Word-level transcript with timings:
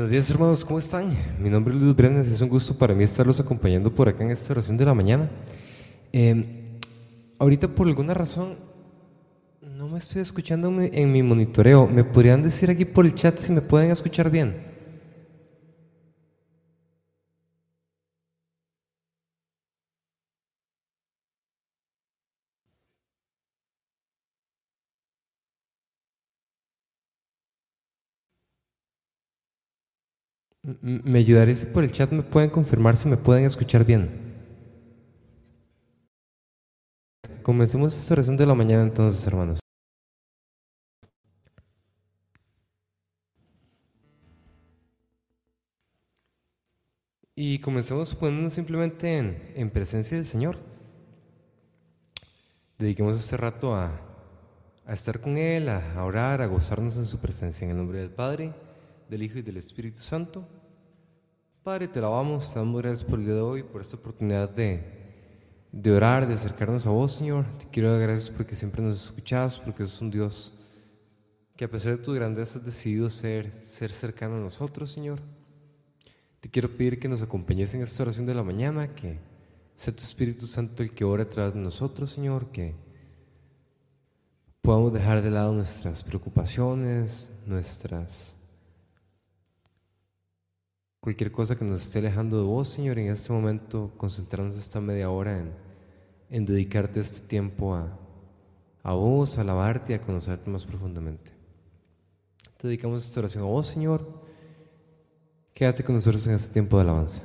Buenos 0.00 0.12
días 0.12 0.30
hermanos, 0.30 0.64
¿cómo 0.64 0.78
están? 0.78 1.14
Mi 1.38 1.50
nombre 1.50 1.76
es 1.76 1.82
Luis 1.82 1.94
Brenes, 1.94 2.26
es 2.26 2.40
un 2.40 2.48
gusto 2.48 2.72
para 2.72 2.94
mí 2.94 3.04
estarlos 3.04 3.38
acompañando 3.38 3.94
por 3.94 4.08
acá 4.08 4.24
en 4.24 4.30
esta 4.30 4.54
oración 4.54 4.78
de 4.78 4.86
la 4.86 4.94
mañana. 4.94 5.28
Eh, 6.10 6.64
ahorita 7.38 7.68
por 7.68 7.86
alguna 7.86 8.14
razón 8.14 8.56
no 9.60 9.88
me 9.88 9.98
estoy 9.98 10.22
escuchando 10.22 10.74
en 10.80 11.12
mi 11.12 11.22
monitoreo. 11.22 11.86
¿Me 11.86 12.02
podrían 12.02 12.42
decir 12.42 12.70
aquí 12.70 12.86
por 12.86 13.04
el 13.04 13.14
chat 13.14 13.36
si 13.36 13.52
me 13.52 13.60
pueden 13.60 13.90
escuchar 13.90 14.30
bien? 14.30 14.54
¿Me 30.82 31.18
ayudaría 31.18 31.54
si 31.54 31.66
por 31.66 31.84
el 31.84 31.92
chat 31.92 32.10
me 32.10 32.22
pueden 32.22 32.48
confirmar 32.48 32.96
si 32.96 33.08
me 33.08 33.18
pueden 33.18 33.44
escuchar 33.44 33.84
bien? 33.84 34.08
Comencemos 37.42 37.96
esta 37.96 38.14
oración 38.14 38.36
de 38.36 38.46
la 38.46 38.54
mañana 38.54 38.82
entonces, 38.82 39.26
hermanos. 39.26 39.60
Y 47.34 47.58
comencemos 47.58 48.14
poniéndonos 48.14 48.54
simplemente 48.54 49.18
en, 49.18 49.52
en, 49.56 49.70
presencia 49.70 50.16
del 50.16 50.26
Señor. 50.26 50.58
Dediquemos 52.78 53.16
este 53.16 53.36
rato 53.36 53.74
a, 53.74 54.00
a 54.86 54.92
estar 54.94 55.20
con 55.20 55.36
Él, 55.36 55.68
a 55.68 56.04
orar, 56.04 56.40
a 56.40 56.46
gozarnos 56.46 56.96
en 56.96 57.04
su 57.04 57.18
presencia. 57.18 57.64
En 57.64 57.72
el 57.72 57.76
nombre 57.76 57.98
del 57.98 58.10
Padre, 58.10 58.54
del 59.08 59.22
Hijo 59.22 59.38
y 59.38 59.42
del 59.42 59.58
Espíritu 59.58 60.00
Santo. 60.00 60.59
Padre, 61.70 61.86
te 61.86 62.00
alabamos, 62.00 62.52
te 62.52 62.58
damos 62.58 62.82
gracias 62.82 63.08
por 63.08 63.20
el 63.20 63.26
día 63.26 63.34
de 63.34 63.42
hoy, 63.42 63.62
por 63.62 63.80
esta 63.80 63.94
oportunidad 63.94 64.50
de, 64.50 64.82
de 65.70 65.92
orar, 65.92 66.26
de 66.26 66.34
acercarnos 66.34 66.84
a 66.84 66.90
vos, 66.90 67.12
Señor. 67.12 67.44
Te 67.60 67.66
quiero 67.70 67.92
dar 67.92 68.00
gracias 68.00 68.28
porque 68.28 68.56
siempre 68.56 68.82
nos 68.82 69.04
escuchas, 69.04 69.56
porque 69.60 69.86
sos 69.86 70.00
un 70.00 70.10
Dios 70.10 70.52
que 71.54 71.66
a 71.66 71.70
pesar 71.70 71.96
de 71.96 72.02
tu 72.02 72.12
grandeza 72.12 72.58
has 72.58 72.64
decidido 72.64 73.08
ser, 73.08 73.52
ser 73.62 73.92
cercano 73.92 74.34
a 74.34 74.40
nosotros, 74.40 74.90
Señor. 74.90 75.20
Te 76.40 76.50
quiero 76.50 76.76
pedir 76.76 76.98
que 76.98 77.06
nos 77.06 77.22
acompañes 77.22 77.72
en 77.72 77.82
esta 77.82 78.02
oración 78.02 78.26
de 78.26 78.34
la 78.34 78.42
mañana, 78.42 78.92
que 78.92 79.20
sea 79.76 79.94
tu 79.94 80.02
Espíritu 80.02 80.48
Santo 80.48 80.82
el 80.82 80.92
que 80.92 81.04
ore 81.04 81.22
a 81.22 81.30
través 81.30 81.54
de 81.54 81.60
nosotros, 81.60 82.10
Señor, 82.10 82.46
que 82.46 82.74
podamos 84.60 84.92
dejar 84.92 85.22
de 85.22 85.30
lado 85.30 85.52
nuestras 85.52 86.02
preocupaciones, 86.02 87.30
nuestras 87.46 88.39
Cualquier 91.00 91.32
cosa 91.32 91.56
que 91.56 91.64
nos 91.64 91.80
esté 91.80 92.00
alejando 92.00 92.36
de 92.36 92.42
vos, 92.42 92.68
Señor, 92.68 92.98
en 92.98 93.08
este 93.08 93.32
momento 93.32 93.90
concentrarnos 93.96 94.58
esta 94.58 94.82
media 94.82 95.08
hora 95.08 95.38
en, 95.38 95.50
en 96.28 96.44
dedicarte 96.44 97.00
este 97.00 97.26
tiempo 97.26 97.74
a, 97.74 97.98
a 98.82 98.92
vos, 98.92 99.38
a 99.38 99.40
alabarte 99.40 99.92
y 99.92 99.96
a 99.96 100.00
conocerte 100.02 100.50
más 100.50 100.66
profundamente. 100.66 101.30
Te 102.58 102.68
dedicamos 102.68 103.02
esta 103.02 103.20
oración 103.20 103.44
a 103.44 103.46
vos, 103.46 103.66
Señor. 103.66 104.06
Quédate 105.54 105.82
con 105.82 105.94
nosotros 105.94 106.26
en 106.26 106.34
este 106.34 106.52
tiempo 106.52 106.76
de 106.76 106.82
alabanza. 106.82 107.22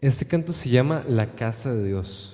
Este 0.00 0.26
canto 0.26 0.52
se 0.52 0.68
llama 0.68 1.04
La 1.08 1.36
casa 1.36 1.72
de 1.72 1.84
Dios. 1.84 2.33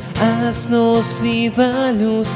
haznos 0.21 1.21
viva 1.21 1.91
luz, 1.91 2.27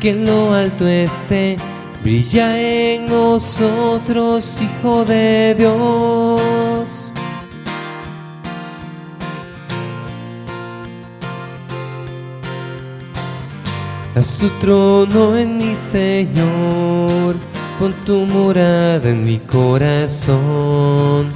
que 0.00 0.10
en 0.10 0.24
lo 0.24 0.52
alto 0.52 0.86
esté, 0.86 1.56
brilla 2.02 2.58
en 2.58 3.06
nosotros, 3.06 4.60
Hijo 4.60 5.04
de 5.04 5.54
Dios. 5.58 6.90
Haz 14.16 14.38
tu 14.38 14.48
trono 14.60 15.36
en 15.36 15.58
mi 15.58 15.74
Señor, 15.74 17.34
pon 17.78 17.92
tu 18.06 18.26
morada 18.26 19.10
en 19.10 19.24
mi 19.24 19.40
corazón 19.40 21.32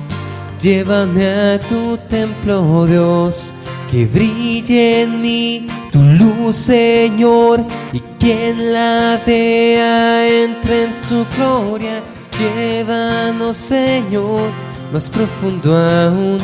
Llévame 0.61 1.25
a 1.25 1.61
tu 1.61 1.97
templo, 2.09 2.85
Dios, 2.87 3.53
que 3.93 4.07
brille 4.07 5.03
en 5.03 5.23
mí 5.23 5.67
tu 5.99 6.05
luz, 6.05 6.57
Señor, 6.57 7.65
y 7.93 8.01
quien 8.21 8.73
la 8.73 9.21
vea 9.27 10.29
entre 10.45 10.85
en 10.85 10.93
tu 11.09 11.27
gloria. 11.37 12.01
Llévanos, 12.39 13.57
Señor, 13.57 14.51
más 14.93 15.09
profundo 15.09 15.77
aún, 15.77 16.39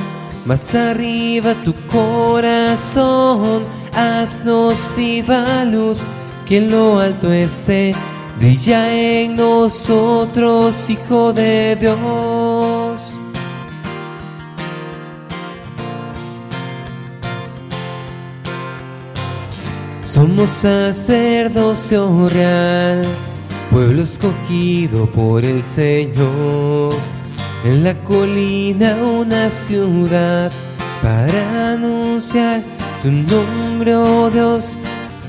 más 0.44 0.74
arriba 0.74 1.54
tu 1.64 1.72
corazón. 1.86 3.62
Haznos 3.92 4.96
viva 4.96 5.64
luz, 5.64 6.00
que 6.46 6.58
en 6.58 6.70
lo 6.72 6.98
alto 6.98 7.32
esté, 7.32 7.94
brilla 8.38 8.92
en 8.92 9.36
nosotros, 9.36 10.90
Hijo 10.90 11.32
de 11.32 11.76
Dios. 11.76 12.33
Somos 20.14 20.48
sacerdocio 20.48 22.28
real, 22.28 23.02
pueblo 23.68 24.00
escogido 24.00 25.06
por 25.06 25.44
el 25.44 25.64
Señor. 25.64 26.94
En 27.64 27.82
la 27.82 27.94
colina 28.04 28.94
una 28.94 29.50
ciudad 29.50 30.52
para 31.02 31.72
anunciar 31.72 32.62
tu 33.02 33.10
nombre, 33.10 33.96
oh 33.96 34.30
Dios, 34.30 34.76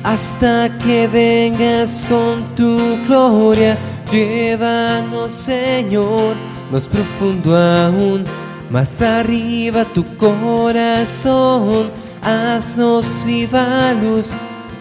hasta 0.04 0.70
que 0.78 1.08
vengas 1.08 2.06
con 2.08 2.44
tu 2.56 2.78
gloria. 3.08 3.80
Llévanos, 4.12 5.34
Señor, 5.34 6.36
más 6.72 6.86
profundo 6.86 7.58
aún, 7.58 8.24
más 8.70 9.02
arriba 9.02 9.84
tu 9.84 10.06
corazón. 10.18 11.90
Haznos 12.22 13.08
viva 13.26 13.92
luz 13.94 14.28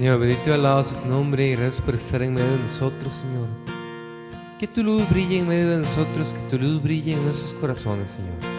Señor, 0.00 0.18
bendito 0.18 0.48
y 0.48 0.52
alabado 0.54 0.82
su 0.82 0.98
nombre 1.06 1.46
y 1.46 1.50
gracias 1.56 1.82
por 1.82 1.94
estar 1.94 2.22
en 2.22 2.32
medio 2.32 2.50
de 2.52 2.58
nosotros, 2.60 3.12
Señor. 3.12 3.48
Que 4.58 4.66
tu 4.66 4.82
luz 4.82 5.06
brille 5.10 5.40
en 5.40 5.46
medio 5.46 5.68
de 5.68 5.82
nosotros, 5.82 6.32
que 6.32 6.40
tu 6.48 6.58
luz 6.58 6.82
brille 6.82 7.12
en 7.12 7.22
nuestros 7.22 7.52
corazones, 7.60 8.08
Señor. 8.08 8.49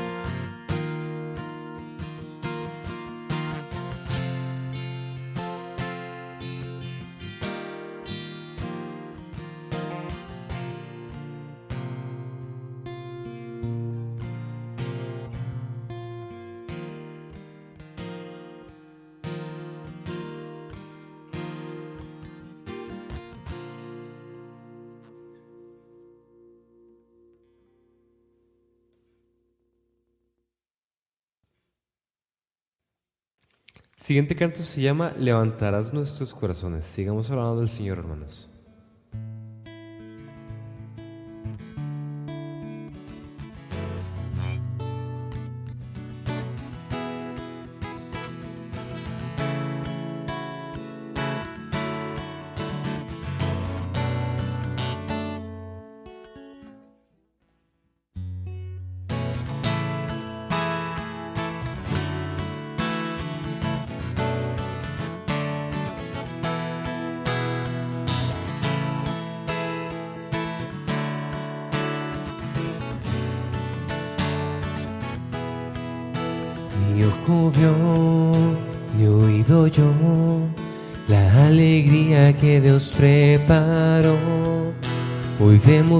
Siguiente 34.01 34.35
canto 34.35 34.61
se 34.61 34.81
llama 34.81 35.13
Levantarás 35.15 35.93
nuestros 35.93 36.33
corazones. 36.33 36.87
Sigamos 36.87 37.29
hablando 37.29 37.59
del 37.59 37.69
Señor, 37.69 37.99
hermanos. 37.99 38.50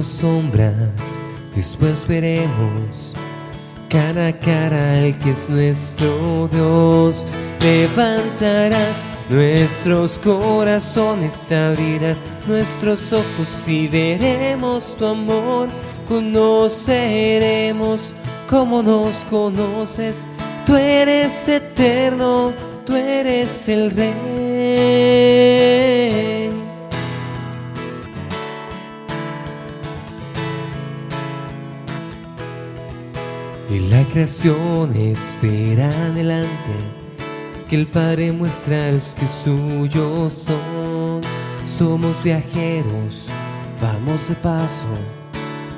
Sombras, 0.00 1.20
después 1.54 2.06
veremos 2.08 3.12
cara 3.92 4.28
a 4.28 4.32
cara 4.32 5.00
al 5.00 5.18
que 5.18 5.30
es 5.30 5.46
nuestro 5.50 6.48
Dios. 6.50 7.26
Levantarás 7.60 9.04
nuestros 9.28 10.18
corazones, 10.18 11.52
abrirás 11.52 12.16
nuestros 12.46 13.12
ojos 13.12 13.68
y 13.68 13.88
veremos 13.88 14.96
tu 14.96 15.04
amor. 15.04 15.68
Conoceremos 16.08 18.14
como 18.48 18.82
nos 18.82 19.16
conoces. 19.28 20.24
Tú 20.64 20.74
eres 20.76 21.46
eterno, 21.46 22.54
tú 22.86 22.96
eres 22.96 23.68
el 23.68 23.90
rey. 23.90 25.31
Creación 34.12 34.94
espera 34.94 35.88
adelante 35.88 36.70
que 37.68 37.76
el 37.76 37.86
Padre 37.86 38.30
muestra 38.30 38.92
los 38.92 39.14
que 39.14 39.26
suyos 39.26 40.34
son. 40.34 41.22
Somos 41.66 42.22
viajeros, 42.22 43.28
vamos 43.80 44.28
de 44.28 44.34
paso, 44.34 44.84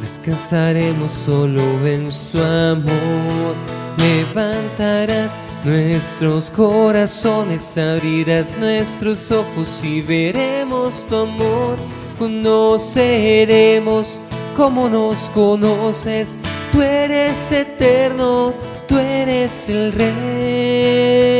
descansaremos 0.00 1.12
solo 1.12 1.62
en 1.86 2.10
su 2.10 2.42
amor. 2.42 3.54
Levantarás 3.98 5.38
nuestros 5.64 6.50
corazones, 6.50 7.78
abrirás 7.78 8.58
nuestros 8.58 9.30
ojos 9.30 9.80
y 9.84 10.02
veremos 10.02 11.06
tu 11.08 11.18
amor. 11.18 11.76
Conoceremos 12.18 14.18
como 14.54 14.88
nos 14.88 15.28
conoces. 15.30 16.38
Tú 16.72 16.80
eres 16.80 17.52
eterno, 17.52 18.52
tú 18.88 18.98
eres 18.98 19.68
el 19.68 19.92
rey. 19.92 21.34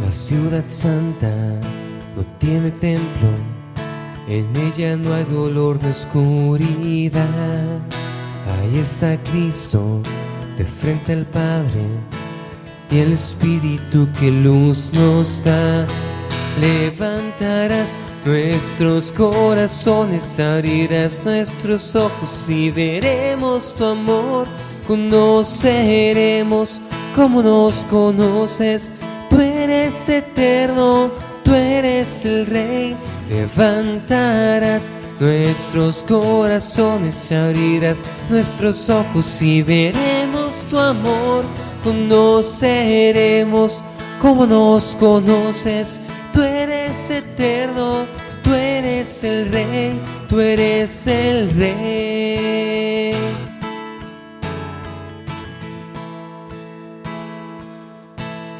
La 0.00 0.12
ciudad 0.12 0.64
santa 0.68 1.30
no 2.16 2.24
tiene 2.38 2.70
templo, 2.72 3.28
en 4.28 4.46
ella 4.56 4.96
no 4.96 5.14
hay 5.14 5.24
dolor 5.24 5.78
ni 5.82 5.90
oscuridad. 5.90 7.78
Ahí 8.60 8.78
está 8.78 9.16
Cristo 9.24 10.02
de 10.56 10.64
frente 10.64 11.12
al 11.12 11.26
Padre 11.26 12.17
y 12.90 12.98
el 12.98 13.12
Espíritu 13.12 14.08
que 14.18 14.30
luz 14.30 14.90
nos 14.92 15.44
da. 15.44 15.86
Levantarás 16.60 17.90
nuestros 18.24 19.12
corazones, 19.12 20.38
abrirás 20.40 21.20
nuestros 21.24 21.94
ojos 21.94 22.44
y 22.48 22.70
veremos 22.70 23.74
tu 23.74 23.84
amor. 23.84 24.46
Conoceremos 24.86 26.80
como 27.14 27.42
nos 27.42 27.84
conoces. 27.86 28.92
Tú 29.28 29.40
eres 29.40 30.08
eterno, 30.08 31.10
tú 31.44 31.54
eres 31.54 32.24
el 32.24 32.46
Rey. 32.46 32.96
Levantarás 33.28 34.88
nuestros 35.20 36.02
corazones, 36.04 37.30
abrirás 37.30 37.98
nuestros 38.30 38.88
ojos 38.88 39.42
y 39.42 39.62
veremos 39.62 40.64
tu 40.70 40.78
amor. 40.78 41.44
Conoceremos 41.84 43.82
como 44.20 44.46
nos 44.46 44.96
conoces. 44.96 46.00
Tú 46.32 46.42
eres 46.42 47.10
eterno, 47.10 48.04
tú 48.42 48.54
eres 48.54 49.24
el 49.24 49.50
Rey, 49.50 50.00
tú 50.28 50.40
eres 50.40 51.06
el 51.06 51.50
Rey. 51.54 53.12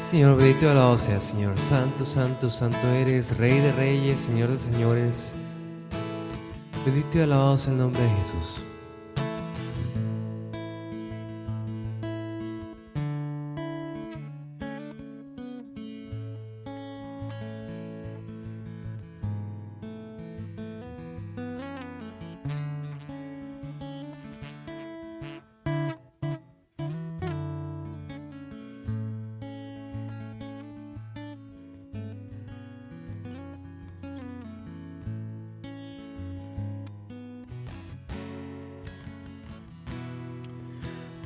Señor, 0.09 0.37
bendito 0.37 0.69
alabado 0.69 0.97
sea, 0.97 1.21
Señor. 1.21 1.55
Santo, 1.59 2.03
santo, 2.03 2.49
santo 2.49 2.87
eres, 2.87 3.37
Rey 3.37 3.59
de 3.59 3.71
reyes, 3.73 4.21
Señor 4.21 4.49
de 4.49 4.57
señores. 4.57 5.33
Bendito 6.83 7.19
y 7.19 7.21
alabado 7.21 7.57
sea 7.57 7.73
el 7.73 7.77
nombre 7.77 8.01
de 8.01 8.09
Jesús. 8.17 8.68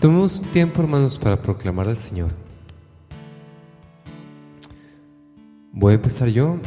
Tomemos 0.03 0.41
tiempo, 0.51 0.81
hermanos, 0.81 1.17
para 1.17 1.41
proclamar 1.41 1.87
al 1.87 1.95
Señor. 1.95 2.31
Voy 5.71 5.93
a 5.93 5.95
empezar 5.95 6.27
yo 6.27 6.57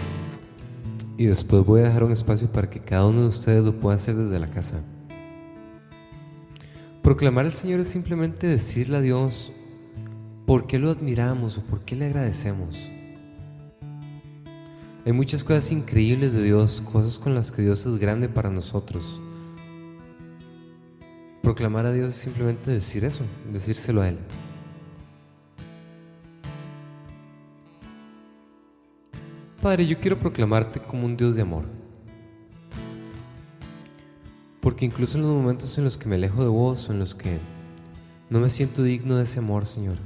y 1.18 1.26
después 1.26 1.62
voy 1.62 1.82
a 1.82 1.84
dejar 1.84 2.04
un 2.04 2.12
espacio 2.12 2.50
para 2.50 2.70
que 2.70 2.80
cada 2.80 3.04
uno 3.04 3.20
de 3.20 3.26
ustedes 3.26 3.62
lo 3.62 3.78
pueda 3.78 3.96
hacer 3.96 4.16
desde 4.16 4.40
la 4.40 4.48
casa. 4.48 4.80
Proclamar 7.02 7.44
al 7.44 7.52
Señor 7.52 7.80
es 7.80 7.88
simplemente 7.88 8.46
decirle 8.46 8.96
a 8.96 9.02
Dios 9.02 9.52
por 10.46 10.66
qué 10.66 10.78
lo 10.78 10.88
admiramos 10.88 11.58
o 11.58 11.60
por 11.60 11.80
qué 11.80 11.94
le 11.94 12.06
agradecemos. 12.06 12.90
Hay 15.04 15.12
muchas 15.12 15.44
cosas 15.44 15.70
increíbles 15.72 16.32
de 16.32 16.42
Dios, 16.42 16.82
cosas 16.90 17.18
con 17.18 17.34
las 17.34 17.52
que 17.52 17.60
Dios 17.60 17.84
es 17.84 17.98
grande 17.98 18.30
para 18.30 18.48
nosotros. 18.48 19.20
Proclamar 21.46 21.86
a 21.86 21.92
Dios 21.92 22.08
es 22.08 22.16
simplemente 22.16 22.72
decir 22.72 23.04
eso, 23.04 23.22
decírselo 23.52 24.02
a 24.02 24.08
Él. 24.08 24.18
Padre, 29.62 29.86
yo 29.86 30.00
quiero 30.00 30.18
proclamarte 30.18 30.80
como 30.80 31.06
un 31.06 31.16
Dios 31.16 31.36
de 31.36 31.42
amor. 31.42 31.62
Porque 34.60 34.86
incluso 34.86 35.18
en 35.18 35.22
los 35.22 35.32
momentos 35.32 35.78
en 35.78 35.84
los 35.84 35.96
que 35.96 36.08
me 36.08 36.16
alejo 36.16 36.42
de 36.42 36.48
vos 36.48 36.88
o 36.88 36.92
en 36.92 36.98
los 36.98 37.14
que 37.14 37.38
no 38.28 38.40
me 38.40 38.48
siento 38.48 38.82
digno 38.82 39.14
de 39.14 39.22
ese 39.22 39.38
amor, 39.38 39.66
Señor, 39.66 39.98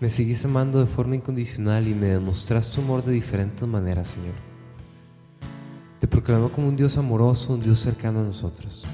me 0.00 0.10
sigues 0.10 0.44
amando 0.44 0.80
de 0.80 0.86
forma 0.86 1.16
incondicional 1.16 1.88
y 1.88 1.94
me 1.94 2.08
demostras 2.08 2.70
tu 2.70 2.82
amor 2.82 3.02
de 3.02 3.12
diferentes 3.12 3.66
maneras, 3.66 4.08
Señor. 4.08 4.34
Te 5.98 6.06
proclamo 6.06 6.52
como 6.52 6.68
un 6.68 6.76
Dios 6.76 6.98
amoroso, 6.98 7.54
un 7.54 7.62
Dios 7.62 7.80
cercano 7.80 8.20
a 8.20 8.24
nosotros. 8.24 8.84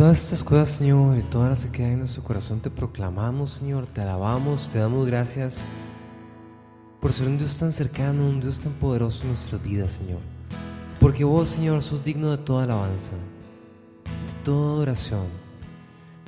Todas 0.00 0.16
estas 0.16 0.42
cosas, 0.42 0.70
Señor, 0.70 1.18
y 1.18 1.22
todas 1.22 1.50
las 1.50 1.66
que 1.66 1.72
quedan 1.72 1.90
en 1.90 1.98
nuestro 1.98 2.24
corazón, 2.24 2.58
te 2.60 2.70
proclamamos, 2.70 3.50
Señor, 3.50 3.86
te 3.86 4.00
alabamos, 4.00 4.70
te 4.70 4.78
damos 4.78 5.06
gracias 5.06 5.60
por 7.02 7.12
ser 7.12 7.28
un 7.28 7.36
Dios 7.36 7.54
tan 7.58 7.70
cercano, 7.70 8.24
un 8.24 8.40
Dios 8.40 8.60
tan 8.60 8.72
poderoso 8.72 9.24
en 9.24 9.28
nuestras 9.28 9.62
vidas, 9.62 9.92
Señor. 9.92 10.20
Porque 11.00 11.22
vos, 11.22 11.50
Señor, 11.50 11.82
sos 11.82 12.02
digno 12.02 12.30
de 12.30 12.38
toda 12.38 12.64
alabanza, 12.64 13.12
de 13.12 14.42
toda 14.42 14.76
adoración, 14.76 15.26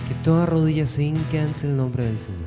que 0.06 0.14
toda 0.22 0.44
rodilla 0.44 0.86
se 0.86 1.04
hinque 1.04 1.40
ante 1.40 1.66
el 1.66 1.74
nombre 1.74 2.04
del 2.04 2.18
Señor. 2.18 2.40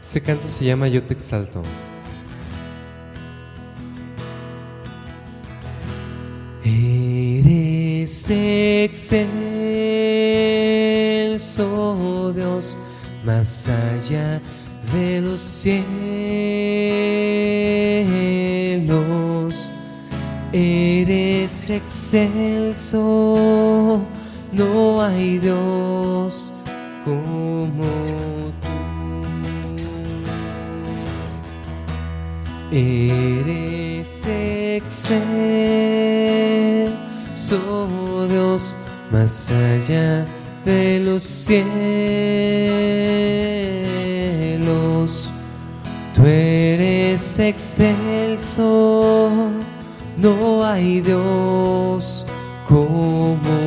Este 0.00 0.20
canto 0.20 0.46
se 0.46 0.64
llama 0.64 0.86
Yo 0.86 1.02
te 1.02 1.14
exalto. 1.14 1.60
Eres 8.26 9.12
excelso, 11.34 12.32
Dios, 12.34 12.78
más 13.22 13.68
allá 13.68 14.40
de 14.94 15.20
los 15.20 15.40
cielos. 15.42 15.84
Eres 20.52 21.68
excelso, 21.68 22.96
no 24.52 25.02
hay 25.02 25.38
Dios 25.38 26.50
como 27.04 27.84
Eres 32.72 34.24
excelso, 34.26 35.53
más 39.24 39.50
allá 39.50 40.26
de 40.66 41.00
los 41.00 41.22
cielos. 41.22 41.70
Tú 46.14 46.26
eres 46.26 47.38
excelso, 47.38 49.30
no 50.18 50.62
hay 50.62 51.00
Dios 51.00 52.26
como 52.68 53.63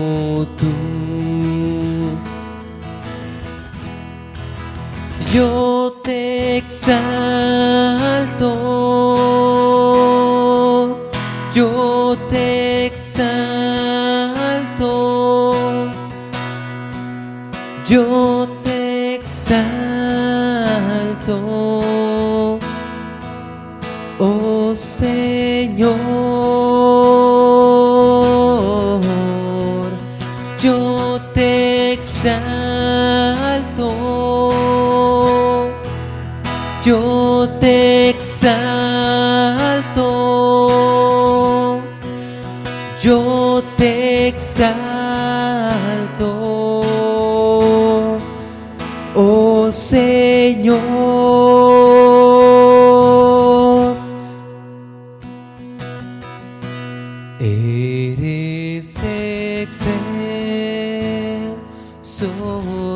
Eres 57.39 58.97
excelso, 59.03 59.85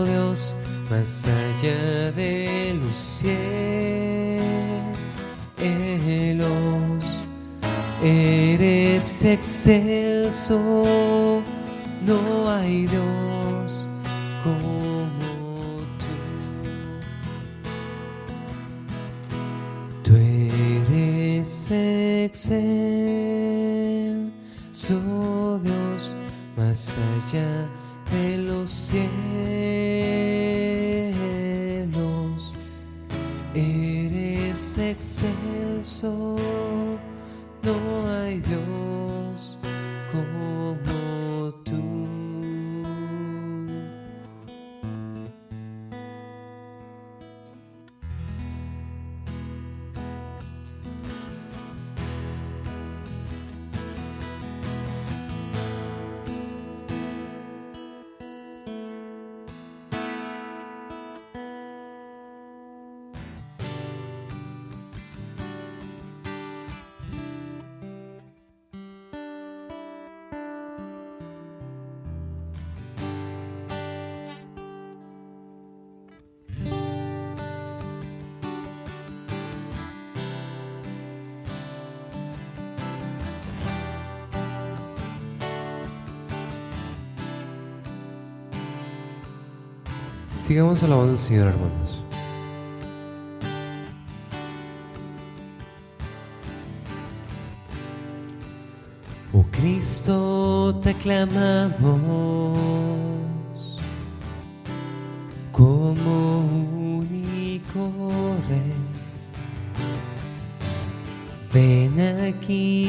Dios, 0.08 0.56
más 0.90 1.28
allá 1.28 2.12
de 2.14 2.76
los 2.82 2.96
cielos. 2.96 3.30
Eres 8.04 9.24
excelso, 9.24 10.60
más 27.34 27.81
Sigamos 90.52 90.84
alabando 90.84 91.14
al 91.14 91.18
Señor, 91.18 91.48
hermanos. 91.48 92.04
Oh 99.32 99.46
Cristo, 99.50 100.78
te 100.84 100.94
clamamos 100.96 101.72
como 105.54 106.40
único 107.00 107.94
Rey. 108.50 108.74
Ven 111.54 111.98
aquí, 112.28 112.81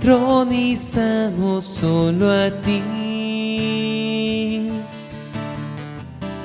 entronizamos 0.00 1.62
solo 1.66 2.30
a 2.30 2.50
ti. 2.62 2.82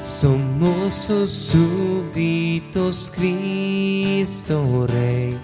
Somos 0.03 1.07
tus 1.07 1.31
súbditos, 1.31 3.09
Cristo 3.15 4.85
Rey. 4.87 5.37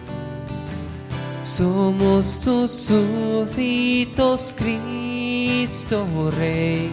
Somos 1.44 2.40
tus 2.40 2.70
súbditos, 2.72 4.54
Cristo 4.58 6.06
Rey. 6.38 6.92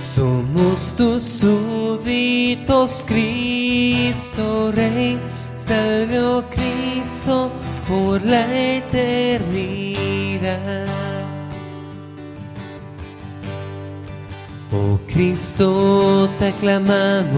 Somos 0.00 0.94
tus 0.96 1.22
súbditos, 1.24 3.04
Cristo 3.04 4.70
Rey. 4.72 5.18
Salve, 5.56 6.20
oh 6.20 6.44
Cristo 6.50 7.50
por 7.88 8.22
la 8.22 8.46
eternidad. 8.54 9.72
Oh 14.72 14.98
Cristo, 15.06 16.30
te 16.38 16.48
aclamamos 16.48 17.28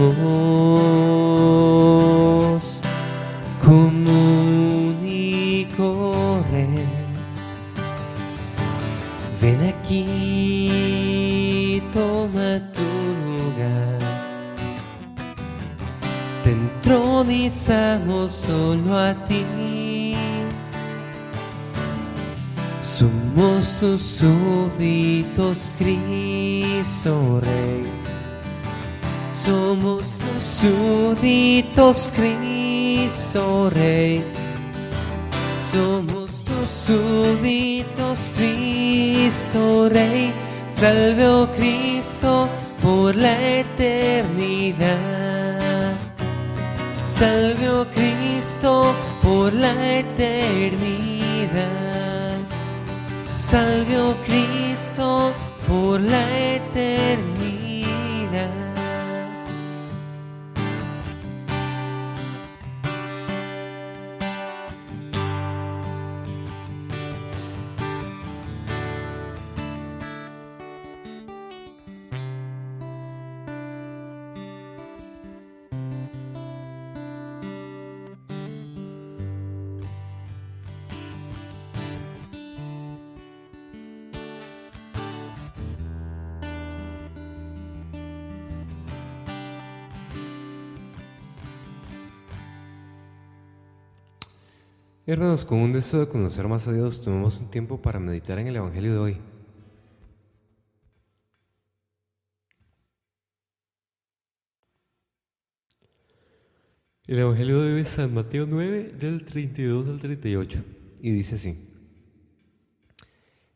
como 3.63 4.11
único 4.89 6.41
Rey. 6.51 6.85
Ven 9.41 9.73
aquí, 9.73 11.13
toma 11.91 12.61
tu 12.71 12.89
lugar. 13.25 13.99
Te 16.43 16.49
entronizamos 16.51 18.31
solo 18.31 18.97
a 18.97 19.13
ti. 19.25 19.84
Somos 22.97 23.81
tus 23.81 24.01
súbditos, 24.01 25.73
Cristo 25.77 27.41
Rey. 27.41 27.83
Somos 29.33 30.17
tus 30.17 30.41
súbditos, 30.41 32.13
Cristo 32.15 33.69
Rey. 33.69 34.23
Somos 35.73 36.45
tus 36.45 36.69
súbditos, 36.69 38.31
Cristo 38.33 39.89
Rey. 39.89 40.31
Salve, 40.69 41.27
oh 41.27 41.49
Cristo, 41.51 42.47
por 42.81 43.13
la 43.13 43.35
eternidad. 43.59 44.85
Salve, 47.03 47.69
oh 47.71 47.85
Cristo, 47.93 48.95
por 49.21 49.53
la 49.53 49.73
eternidad. 49.97 51.84
Salve, 53.55 53.97
oh 53.99 54.17
Cristo, 54.25 55.31
por 55.65 56.01
la 56.01 56.55
eternidad. 56.55 57.34
Hermanos, 95.07 95.45
con 95.45 95.59
un 95.59 95.71
deseo 95.71 95.99
de 95.99 96.07
conocer 96.07 96.47
más 96.47 96.67
a 96.67 96.73
Dios, 96.73 96.99
tomemos 96.99 97.39
un 97.39 97.51
tiempo 97.51 97.79
para 97.79 97.99
meditar 97.99 98.39
en 98.39 98.47
el 98.47 98.55
Evangelio 98.55 98.91
de 98.91 98.97
hoy. 98.97 99.17
El 107.05 107.19
Evangelio 107.19 107.61
de 107.61 107.75
hoy 107.75 107.81
es 107.81 107.89
San 107.89 108.15
Mateo 108.15 108.47
9, 108.49 108.95
del 108.99 109.23
32 109.23 109.87
al 109.89 109.99
38, 109.99 110.63
y 111.01 111.11
dice 111.11 111.35
así. 111.35 111.55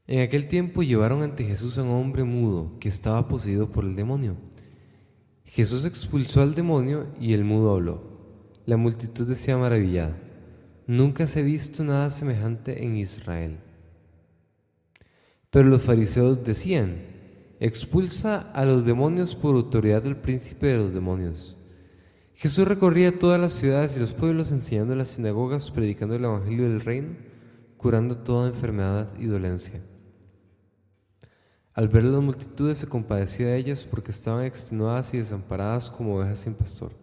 En 0.05 0.21
aquel 0.21 0.47
tiempo 0.47 0.83
llevaron 0.83 1.23
ante 1.23 1.45
Jesús 1.45 1.79
a 1.79 1.83
un 1.83 1.89
hombre 1.89 2.23
mudo 2.25 2.77
que 2.79 2.89
estaba 2.89 3.27
poseído 3.27 3.71
por 3.71 3.85
el 3.85 3.95
demonio. 3.95 4.37
Jesús 5.45 5.83
expulsó 5.83 6.43
al 6.43 6.53
demonio 6.53 7.07
y 7.19 7.33
el 7.33 7.43
mudo 7.43 7.71
habló. 7.71 8.03
La 8.67 8.77
multitud 8.77 9.27
decía 9.27 9.57
maravillada, 9.57 10.15
nunca 10.89 11.27
se 11.27 11.41
ha 11.41 11.43
visto 11.43 11.83
nada 11.83 12.09
semejante 12.09 12.83
en 12.83 12.97
Israel. 12.97 13.59
Pero 15.51 15.69
los 15.69 15.83
fariseos 15.83 16.43
decían, 16.43 16.95
expulsa 17.59 18.51
a 18.53 18.65
los 18.65 18.85
demonios 18.85 19.35
por 19.35 19.53
autoridad 19.53 20.01
del 20.01 20.17
príncipe 20.17 20.65
de 20.65 20.77
los 20.77 20.91
demonios. 20.91 21.55
Jesús 22.33 22.67
recorría 22.67 23.19
todas 23.19 23.39
las 23.39 23.53
ciudades 23.53 23.95
y 23.95 23.99
los 23.99 24.13
pueblos 24.13 24.51
enseñando 24.51 24.93
en 24.93 24.97
las 24.97 25.09
sinagogas, 25.09 25.69
predicando 25.69 26.15
el 26.15 26.25
Evangelio 26.25 26.63
del 26.63 26.81
reino, 26.81 27.09
curando 27.77 28.17
toda 28.17 28.47
enfermedad 28.47 29.13
y 29.19 29.25
dolencia. 29.25 29.81
Al 31.75 31.87
ver 31.87 32.05
las 32.05 32.23
multitudes 32.23 32.79
se 32.79 32.87
compadecía 32.87 33.45
de 33.45 33.57
ellas 33.57 33.83
porque 33.83 34.09
estaban 34.09 34.43
extenuadas 34.43 35.13
y 35.13 35.19
desamparadas 35.19 35.91
como 35.91 36.15
ovejas 36.15 36.39
sin 36.39 36.55
pastor. 36.55 36.93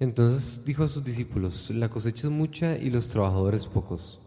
Entonces 0.00 0.64
dijo 0.64 0.84
a 0.84 0.88
sus 0.88 1.02
discípulos, 1.04 1.70
la 1.70 1.88
cosecha 1.88 2.28
es 2.28 2.32
mucha 2.32 2.76
y 2.76 2.90
los 2.90 3.08
trabajadores 3.08 3.66
pocos. 3.66 4.20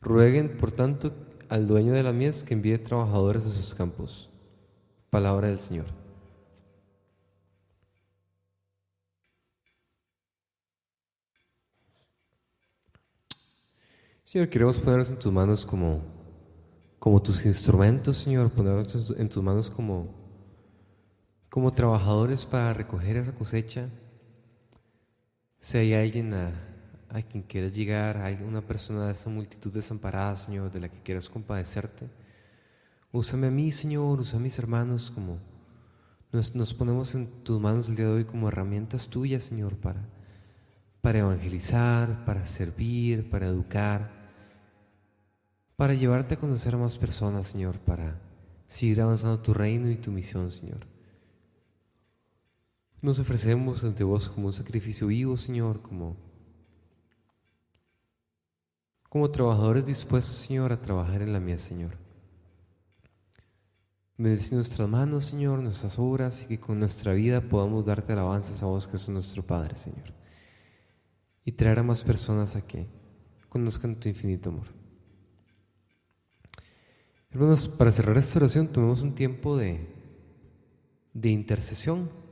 Rueguen, 0.00 0.56
por 0.56 0.72
tanto, 0.72 1.14
al 1.48 1.66
dueño 1.66 1.92
de 1.92 2.02
la 2.02 2.12
mies 2.12 2.42
que 2.42 2.54
envíe 2.54 2.78
trabajadores 2.78 3.46
a 3.46 3.50
sus 3.50 3.74
campos. 3.74 4.28
Palabra 5.08 5.48
del 5.48 5.58
Señor. 5.58 5.86
Señor, 14.24 14.48
queremos 14.48 14.80
ponernos 14.80 15.10
en 15.10 15.18
tus 15.18 15.32
manos 15.32 15.64
como, 15.64 16.02
como 16.98 17.22
tus 17.22 17.46
instrumentos, 17.46 18.16
Señor, 18.16 18.50
ponernos 18.50 19.14
en 19.16 19.28
tus 19.28 19.42
manos 19.42 19.70
como, 19.70 20.23
como 21.54 21.72
trabajadores 21.72 22.46
para 22.46 22.74
recoger 22.74 23.16
esa 23.16 23.32
cosecha. 23.32 23.88
Si 25.60 25.78
hay 25.78 25.94
alguien 25.94 26.34
a, 26.34 26.50
a 27.10 27.22
quien 27.22 27.44
quieras 27.44 27.76
llegar, 27.76 28.16
hay 28.16 28.42
una 28.42 28.60
persona 28.60 29.06
de 29.06 29.12
esa 29.12 29.30
multitud 29.30 29.72
desamparada, 29.72 30.34
Señor, 30.34 30.72
de 30.72 30.80
la 30.80 30.88
que 30.88 31.00
quieras 31.00 31.28
compadecerte, 31.28 32.08
úsame 33.12 33.46
a 33.46 33.50
mí, 33.52 33.70
Señor, 33.70 34.18
usa 34.18 34.40
a 34.40 34.42
mis 34.42 34.58
hermanos 34.58 35.12
como 35.12 35.38
nos, 36.32 36.56
nos 36.56 36.74
ponemos 36.74 37.14
en 37.14 37.44
tus 37.44 37.60
manos 37.60 37.88
el 37.88 37.94
día 37.94 38.06
de 38.06 38.14
hoy 38.14 38.24
como 38.24 38.48
herramientas 38.48 39.08
tuyas, 39.08 39.44
Señor, 39.44 39.76
para, 39.76 40.08
para 41.02 41.20
evangelizar, 41.20 42.24
para 42.24 42.44
servir, 42.46 43.30
para 43.30 43.46
educar, 43.46 44.10
para 45.76 45.94
llevarte 45.94 46.34
a 46.34 46.40
conocer 46.40 46.74
a 46.74 46.78
más 46.78 46.98
personas, 46.98 47.46
Señor, 47.46 47.78
para 47.78 48.20
seguir 48.66 49.00
avanzando 49.00 49.38
tu 49.38 49.54
reino 49.54 49.88
y 49.88 49.94
tu 49.94 50.10
misión, 50.10 50.50
Señor. 50.50 50.93
Nos 53.04 53.18
ofrecemos 53.18 53.84
ante 53.84 54.02
vos 54.02 54.30
como 54.30 54.46
un 54.46 54.54
sacrificio 54.54 55.08
vivo, 55.08 55.36
Señor, 55.36 55.82
como, 55.82 56.16
como 59.10 59.30
trabajadores 59.30 59.84
dispuestos, 59.84 60.36
Señor, 60.36 60.72
a 60.72 60.80
trabajar 60.80 61.20
en 61.20 61.34
la 61.34 61.38
mía, 61.38 61.58
Señor. 61.58 61.98
Bendice 64.16 64.54
nuestras 64.54 64.88
manos, 64.88 65.26
Señor, 65.26 65.58
nuestras 65.58 65.98
obras 65.98 66.44
y 66.44 66.46
que 66.46 66.58
con 66.58 66.78
nuestra 66.78 67.12
vida 67.12 67.42
podamos 67.42 67.84
darte 67.84 68.14
alabanzas 68.14 68.62
a 68.62 68.66
vos, 68.66 68.88
que 68.88 68.96
es 68.96 69.06
nuestro 69.10 69.42
Padre, 69.42 69.76
Señor. 69.76 70.14
Y 71.44 71.52
traer 71.52 71.80
a 71.80 71.82
más 71.82 72.02
personas 72.02 72.56
a 72.56 72.66
que 72.66 72.86
conozcan 73.50 73.96
tu 73.96 74.08
infinito 74.08 74.48
amor. 74.48 74.68
Hermanos, 77.30 77.68
para 77.68 77.92
cerrar 77.92 78.16
esta 78.16 78.38
oración, 78.38 78.68
tomemos 78.68 79.02
un 79.02 79.14
tiempo 79.14 79.58
de, 79.58 79.86
de 81.12 81.28
intercesión. 81.28 82.23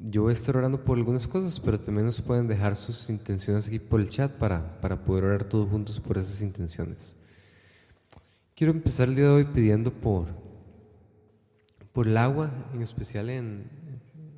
Yo 0.00 0.22
voy 0.22 0.30
a 0.30 0.34
estar 0.34 0.56
orando 0.56 0.84
por 0.84 0.98
algunas 0.98 1.26
cosas, 1.26 1.60
pero 1.60 1.80
también 1.80 2.06
nos 2.06 2.20
pueden 2.20 2.46
dejar 2.48 2.76
sus 2.76 3.08
intenciones 3.10 3.68
aquí 3.68 3.78
por 3.78 4.00
el 4.00 4.10
chat 4.10 4.32
para, 4.32 4.80
para 4.80 5.04
poder 5.04 5.24
orar 5.24 5.44
todos 5.44 5.68
juntos 5.68 6.00
por 6.00 6.18
esas 6.18 6.40
intenciones. 6.40 7.16
Quiero 8.54 8.72
empezar 8.72 9.08
el 9.08 9.16
día 9.16 9.24
de 9.24 9.30
hoy 9.30 9.44
pidiendo 9.44 9.92
por, 9.92 10.28
por 11.92 12.06
el 12.06 12.16
agua, 12.16 12.50
en 12.72 12.82
especial 12.82 13.30
en, 13.30 13.64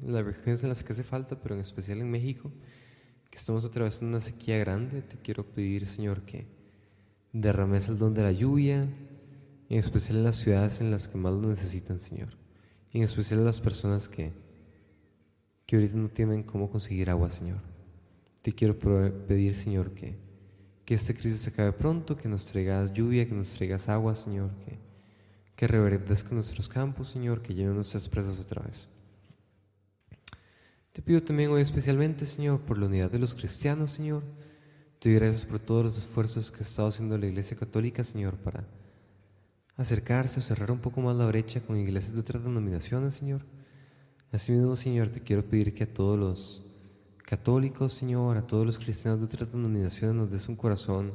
en 0.02 0.12
las 0.12 0.24
regiones 0.24 0.62
en 0.62 0.70
las 0.70 0.82
que 0.82 0.92
hace 0.92 1.04
falta, 1.04 1.40
pero 1.40 1.54
en 1.54 1.60
especial 1.60 2.00
en 2.00 2.10
México, 2.10 2.50
que 3.30 3.36
estamos 3.36 3.64
atravesando 3.64 4.08
una 4.08 4.20
sequía 4.20 4.58
grande. 4.58 5.02
Te 5.02 5.16
quiero 5.16 5.44
pedir, 5.44 5.86
Señor, 5.86 6.22
que 6.22 6.46
derrames 7.32 7.88
el 7.88 7.98
don 7.98 8.14
de 8.14 8.22
la 8.22 8.32
lluvia, 8.32 8.88
en 9.68 9.78
especial 9.78 10.18
en 10.18 10.24
las 10.24 10.36
ciudades 10.36 10.80
en 10.80 10.90
las 10.90 11.08
que 11.08 11.18
más 11.18 11.32
lo 11.32 11.48
necesitan, 11.48 11.98
Señor. 11.98 12.28
En 12.92 13.02
especial 13.02 13.40
a 13.40 13.44
las 13.44 13.60
personas 13.60 14.08
que, 14.08 14.32
que 15.66 15.76
ahorita 15.76 15.96
no 15.96 16.08
tienen 16.08 16.44
cómo 16.44 16.70
conseguir 16.70 17.10
agua, 17.10 17.28
Señor. 17.28 17.58
Te 18.40 18.52
quiero 18.52 18.78
pedir, 18.78 19.56
Señor, 19.56 19.90
que, 19.92 20.16
que 20.84 20.94
esta 20.94 21.12
crisis 21.12 21.40
se 21.40 21.50
acabe 21.50 21.72
pronto, 21.72 22.16
que 22.16 22.28
nos 22.28 22.46
traigas 22.46 22.92
lluvia, 22.92 23.26
que 23.26 23.34
nos 23.34 23.52
traigas 23.52 23.88
agua, 23.88 24.14
Señor, 24.14 24.50
que, 24.64 24.78
que 25.56 25.66
reverdezca 25.66 26.32
nuestros 26.32 26.68
campos, 26.68 27.08
Señor, 27.08 27.42
que 27.42 27.54
llenen 27.54 27.74
nuestras 27.74 28.08
presas 28.08 28.38
otra 28.38 28.62
vez. 28.62 28.88
Te 30.92 31.02
pido 31.02 31.20
también 31.22 31.50
hoy 31.50 31.60
especialmente, 31.60 32.24
Señor, 32.24 32.60
por 32.60 32.78
la 32.78 32.86
unidad 32.86 33.10
de 33.10 33.18
los 33.18 33.34
cristianos, 33.34 33.90
Señor. 33.90 34.22
Te 35.00 35.10
doy 35.10 35.18
gracias 35.18 35.44
por 35.44 35.58
todos 35.58 35.84
los 35.84 35.98
esfuerzos 35.98 36.50
que 36.50 36.58
ha 36.58 36.62
estado 36.62 36.88
haciendo 36.88 37.18
la 37.18 37.26
Iglesia 37.26 37.56
Católica, 37.56 38.04
Señor, 38.04 38.36
para 38.36 38.64
acercarse 39.76 40.40
o 40.40 40.42
cerrar 40.42 40.70
un 40.70 40.78
poco 40.78 41.00
más 41.00 41.16
la 41.16 41.26
brecha 41.26 41.60
con 41.60 41.76
iglesias 41.76 42.14
de 42.14 42.20
otras 42.20 42.44
denominaciones, 42.44 43.14
Señor. 43.14 43.55
Asimismo, 44.32 44.74
Señor, 44.74 45.08
te 45.08 45.20
quiero 45.20 45.44
pedir 45.44 45.72
que 45.72 45.84
a 45.84 45.92
todos 45.92 46.18
los 46.18 46.64
católicos, 47.24 47.92
Señor, 47.92 48.36
a 48.36 48.46
todos 48.46 48.66
los 48.66 48.78
cristianos 48.78 49.20
de 49.20 49.26
otras 49.26 49.52
denominaciones 49.52 50.16
nos 50.16 50.30
des 50.30 50.48
un 50.48 50.56
corazón 50.56 51.12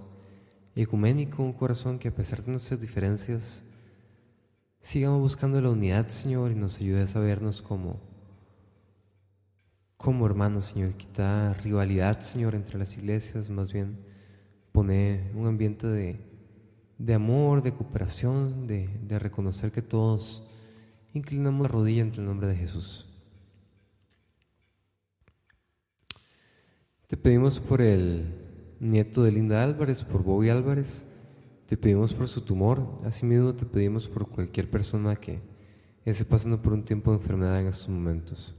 ecuménico, 0.75 1.43
un 1.43 1.53
corazón 1.53 1.99
que 1.99 2.07
a 2.07 2.15
pesar 2.15 2.43
de 2.43 2.51
nuestras 2.51 2.79
diferencias, 2.79 3.63
sigamos 4.81 5.19
buscando 5.19 5.59
la 5.61 5.69
unidad, 5.69 6.07
Señor, 6.07 6.51
y 6.51 6.55
nos 6.55 6.79
ayude 6.79 7.01
a 7.01 7.07
sabernos 7.07 7.61
como, 7.61 7.99
como 9.97 10.25
hermanos, 10.25 10.65
Señor. 10.65 10.93
Quita 10.93 11.53
rivalidad, 11.55 12.19
Señor, 12.21 12.55
entre 12.55 12.79
las 12.79 12.97
iglesias, 12.97 13.49
más 13.49 13.73
bien 13.73 13.97
pone 14.71 15.31
un 15.35 15.47
ambiente 15.47 15.85
de, 15.87 17.13
amor, 17.13 17.61
de 17.61 17.73
cooperación, 17.73 18.67
de, 18.67 18.87
de 19.03 19.19
reconocer 19.19 19.71
que 19.71 19.81
todos 19.81 20.47
inclinamos 21.13 21.63
la 21.63 21.67
rodilla 21.67 22.01
entre 22.01 22.21
el 22.21 22.27
nombre 22.27 22.47
de 22.47 22.55
Jesús. 22.55 23.05
Te 27.07 27.17
pedimos 27.17 27.59
por 27.59 27.81
el 27.81 28.25
nieto 28.79 29.23
de 29.23 29.31
Linda 29.31 29.63
Álvarez, 29.63 30.03
por 30.03 30.23
Bobby 30.23 30.49
Álvarez. 30.49 31.05
Te 31.67 31.75
pedimos 31.75 32.13
por 32.13 32.27
su 32.27 32.41
tumor. 32.41 32.95
Asimismo, 33.05 33.53
te 33.53 33.65
pedimos 33.65 34.07
por 34.07 34.29
cualquier 34.29 34.69
persona 34.69 35.15
que 35.15 35.41
esté 36.05 36.25
pasando 36.25 36.61
por 36.61 36.73
un 36.73 36.83
tiempo 36.83 37.11
de 37.11 37.17
enfermedad 37.17 37.59
en 37.59 37.67
estos 37.67 37.89
momentos. 37.89 38.55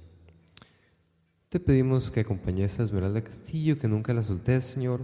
Te 1.49 1.61
pedimos 1.61 2.11
que 2.11 2.21
acompañes 2.21 2.79
a 2.79 2.83
Esmeralda 2.83 3.25
Castillo, 3.25 3.79
que 3.79 3.89
nunca 3.89 4.15
la 4.15 4.23
soltes, 4.23 4.65
Señor. 4.65 5.01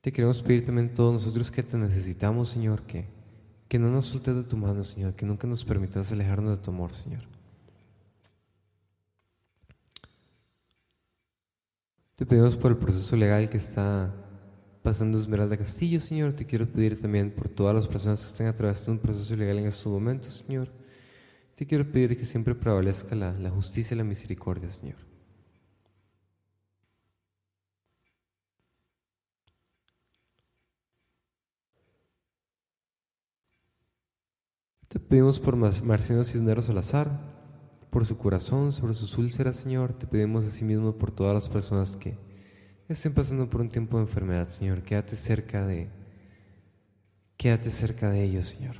Te 0.00 0.12
queremos 0.12 0.40
pedir 0.42 0.64
también 0.64 0.94
todos 0.94 1.12
nosotros 1.12 1.50
que 1.50 1.62
te 1.62 1.76
necesitamos, 1.76 2.50
Señor, 2.50 2.82
que, 2.82 3.15
que 3.68 3.78
no 3.78 3.90
nos 3.90 4.06
soltes 4.06 4.34
de 4.34 4.42
tu 4.44 4.56
mano, 4.56 4.84
Señor, 4.84 5.14
que 5.14 5.26
nunca 5.26 5.46
nos 5.46 5.64
permitas 5.64 6.12
alejarnos 6.12 6.58
de 6.58 6.64
tu 6.64 6.70
amor, 6.70 6.92
Señor. 6.92 7.22
Te 12.14 12.24
pedimos 12.24 12.56
por 12.56 12.70
el 12.70 12.78
proceso 12.78 13.14
legal 13.16 13.50
que 13.50 13.58
está 13.58 14.14
pasando 14.82 15.18
Esmeralda 15.18 15.56
Castillo, 15.56 16.00
Señor. 16.00 16.32
Te 16.32 16.46
quiero 16.46 16.66
pedir 16.66 17.00
también 17.00 17.30
por 17.30 17.48
todas 17.48 17.74
las 17.74 17.86
personas 17.86 18.20
que 18.20 18.28
estén 18.28 18.46
atravesando 18.46 18.92
un 18.92 18.98
proceso 19.00 19.36
legal 19.36 19.58
en 19.58 19.66
estos 19.66 19.92
momentos, 19.92 20.32
Señor. 20.32 20.68
Te 21.54 21.66
quiero 21.66 21.90
pedir 21.90 22.16
que 22.16 22.24
siempre 22.24 22.54
prevalezca 22.54 23.14
la 23.14 23.50
justicia 23.50 23.94
y 23.94 23.98
la 23.98 24.04
misericordia, 24.04 24.70
Señor. 24.70 25.05
Te 34.96 35.00
pedimos 35.00 35.38
por 35.38 35.56
Marcino 35.56 36.24
Cisneros 36.24 36.64
Salazar 36.64 37.20
por 37.90 38.06
su 38.06 38.16
corazón, 38.16 38.72
sobre 38.72 38.94
sus 38.94 39.18
úlceras, 39.18 39.56
Señor. 39.56 39.92
Te 39.92 40.06
pedimos 40.06 40.46
asimismo 40.46 40.96
por 40.96 41.10
todas 41.10 41.34
las 41.34 41.50
personas 41.50 41.98
que 41.98 42.16
estén 42.88 43.12
pasando 43.12 43.50
por 43.50 43.60
un 43.60 43.68
tiempo 43.68 43.98
de 43.98 44.04
enfermedad, 44.04 44.48
Señor. 44.48 44.80
Quédate 44.80 45.14
cerca 45.16 45.66
de, 45.66 45.90
quédate 47.36 47.68
cerca 47.68 48.08
de 48.08 48.24
ellos, 48.24 48.46
Señor. 48.46 48.76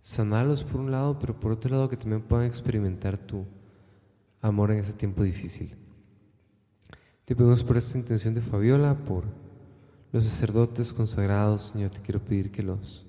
Sanalos 0.00 0.64
por 0.64 0.80
un 0.80 0.90
lado, 0.90 1.18
pero 1.18 1.38
por 1.38 1.52
otro 1.52 1.70
lado 1.70 1.90
que 1.90 1.98
también 1.98 2.22
puedan 2.22 2.46
experimentar 2.46 3.18
tu 3.18 3.44
amor 4.40 4.72
en 4.72 4.78
ese 4.78 4.94
tiempo 4.94 5.24
difícil. 5.24 5.76
Te 7.26 7.36
pedimos 7.36 7.62
por 7.62 7.76
esta 7.76 7.98
intención 7.98 8.32
de 8.32 8.40
Fabiola, 8.40 8.96
por 9.04 9.24
los 10.10 10.24
sacerdotes 10.24 10.94
consagrados, 10.94 11.72
Señor. 11.74 11.90
Te 11.90 12.00
quiero 12.00 12.24
pedir 12.24 12.50
que 12.50 12.62
los 12.62 13.06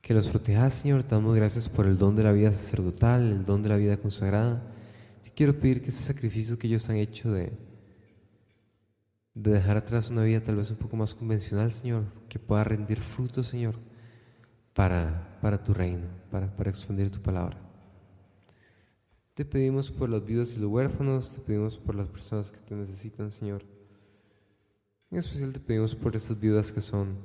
que 0.00 0.14
los 0.14 0.28
protejas, 0.28 0.74
Señor. 0.74 1.02
Te 1.02 1.14
damos 1.14 1.34
gracias 1.34 1.68
por 1.68 1.86
el 1.86 1.98
don 1.98 2.16
de 2.16 2.24
la 2.24 2.32
vida 2.32 2.52
sacerdotal, 2.52 3.30
el 3.30 3.44
don 3.44 3.62
de 3.62 3.68
la 3.68 3.76
vida 3.76 3.96
consagrada. 3.96 4.62
Te 5.22 5.30
quiero 5.30 5.58
pedir 5.58 5.82
que 5.82 5.90
ese 5.90 6.02
sacrificio 6.02 6.58
que 6.58 6.66
ellos 6.66 6.88
han 6.88 6.96
hecho 6.96 7.32
de, 7.32 7.52
de 9.34 9.50
dejar 9.52 9.76
atrás 9.76 10.10
una 10.10 10.24
vida 10.24 10.42
tal 10.42 10.56
vez 10.56 10.70
un 10.70 10.76
poco 10.76 10.96
más 10.96 11.14
convencional, 11.14 11.70
Señor, 11.70 12.04
que 12.28 12.38
pueda 12.38 12.64
rendir 12.64 12.98
fruto, 13.00 13.42
Señor, 13.42 13.76
para, 14.72 15.38
para 15.40 15.62
tu 15.62 15.74
reino, 15.74 16.06
para, 16.30 16.54
para 16.54 16.70
expandir 16.70 17.10
tu 17.10 17.20
palabra. 17.20 17.58
Te 19.34 19.44
pedimos 19.44 19.92
por 19.92 20.08
los 20.08 20.24
viudos 20.24 20.54
y 20.54 20.56
los 20.56 20.68
huérfanos, 20.68 21.30
te 21.30 21.40
pedimos 21.40 21.78
por 21.78 21.94
las 21.94 22.08
personas 22.08 22.50
que 22.50 22.58
te 22.58 22.74
necesitan, 22.74 23.30
Señor. 23.30 23.62
En 25.10 25.18
especial 25.18 25.52
te 25.52 25.60
pedimos 25.60 25.94
por 25.94 26.16
esas 26.16 26.38
viudas 26.38 26.72
que 26.72 26.80
son 26.80 27.16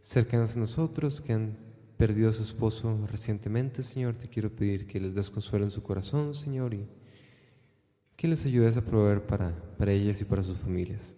cercanas 0.00 0.56
a 0.56 0.60
nosotros, 0.60 1.20
que 1.20 1.34
han 1.34 1.65
perdió 1.96 2.28
a 2.28 2.32
su 2.32 2.42
esposo 2.42 3.06
recientemente, 3.10 3.82
Señor, 3.82 4.16
te 4.16 4.28
quiero 4.28 4.50
pedir 4.50 4.86
que 4.86 5.00
les 5.00 5.14
des 5.14 5.30
consuelo 5.30 5.64
en 5.64 5.70
su 5.70 5.82
corazón, 5.82 6.34
Señor, 6.34 6.74
y 6.74 6.86
que 8.16 8.28
les 8.28 8.44
ayudes 8.44 8.76
a 8.76 8.82
proveer 8.82 9.26
para, 9.26 9.54
para 9.78 9.92
ellas 9.92 10.20
y 10.20 10.24
para 10.24 10.42
sus 10.42 10.58
familias. 10.58 11.14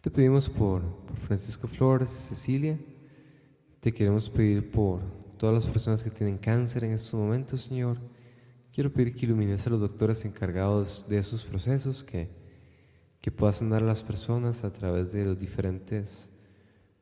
Te 0.00 0.10
pedimos 0.10 0.48
por, 0.48 0.82
por 0.82 1.16
Francisco 1.16 1.68
Flores 1.68 2.10
Cecilia. 2.10 2.76
Te 3.78 3.94
queremos 3.94 4.28
pedir 4.28 4.68
por 4.70 5.00
todas 5.38 5.54
las 5.54 5.66
personas 5.68 6.02
que 6.02 6.10
tienen 6.10 6.38
cáncer 6.38 6.82
en 6.84 6.92
estos 6.92 7.14
momentos, 7.14 7.62
Señor. 7.62 7.98
Quiero 8.72 8.92
pedir 8.92 9.14
que 9.14 9.26
ilumines 9.26 9.64
a 9.66 9.70
los 9.70 9.80
doctores 9.80 10.24
encargados 10.24 11.06
de 11.08 11.18
esos 11.18 11.44
procesos, 11.44 12.02
que, 12.02 12.28
que 13.20 13.30
puedas 13.30 13.56
sanar 13.58 13.82
a 13.82 13.86
las 13.86 14.02
personas 14.02 14.64
a 14.64 14.72
través 14.72 15.12
de 15.12 15.24
los 15.24 15.38
diferentes 15.38 16.31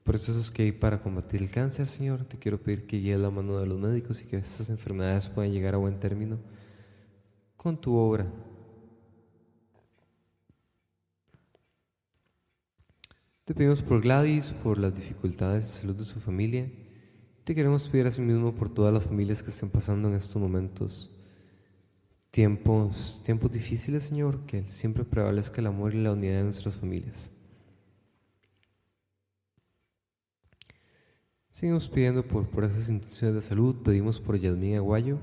procesos 0.04 0.50
que 0.50 0.62
hay 0.62 0.72
para 0.72 1.00
combatir 1.00 1.42
el 1.42 1.50
cáncer, 1.50 1.86
Señor. 1.86 2.24
Te 2.24 2.38
quiero 2.38 2.60
pedir 2.60 2.86
que 2.86 2.98
guíes 2.98 3.18
la 3.18 3.30
mano 3.30 3.58
de 3.58 3.66
los 3.66 3.78
médicos 3.78 4.22
y 4.22 4.26
que 4.26 4.36
estas 4.36 4.70
enfermedades 4.70 5.28
puedan 5.28 5.52
llegar 5.52 5.74
a 5.74 5.78
buen 5.78 5.98
término 5.98 6.38
con 7.56 7.80
tu 7.80 7.94
obra. 7.94 8.26
Te 13.44 13.54
pedimos 13.54 13.82
por 13.82 14.00
Gladys, 14.00 14.52
por 14.52 14.78
las 14.78 14.94
dificultades 14.94 15.64
de 15.64 15.80
salud 15.80 15.96
de 15.96 16.04
su 16.04 16.20
familia. 16.20 16.70
Te 17.44 17.54
queremos 17.54 17.88
pedir 17.88 18.06
asimismo 18.06 18.54
por 18.54 18.72
todas 18.72 18.94
las 18.94 19.02
familias 19.02 19.42
que 19.42 19.50
estén 19.50 19.70
pasando 19.70 20.08
en 20.08 20.14
estos 20.14 20.40
momentos 20.40 21.20
tiempos, 22.30 23.20
tiempos 23.24 23.50
difíciles, 23.50 24.04
Señor, 24.04 24.46
que 24.46 24.66
siempre 24.68 25.04
prevalezca 25.04 25.60
el 25.60 25.66
amor 25.66 25.94
y 25.94 26.02
la 26.02 26.12
unidad 26.12 26.38
de 26.38 26.44
nuestras 26.44 26.78
familias. 26.78 27.30
Seguimos 31.52 31.88
pidiendo 31.88 32.22
por, 32.22 32.48
por 32.48 32.64
esas 32.64 32.88
intenciones 32.88 33.34
de 33.34 33.42
salud, 33.42 33.82
pedimos 33.82 34.20
por 34.20 34.38
Yasmín 34.38 34.76
Aguayo. 34.76 35.18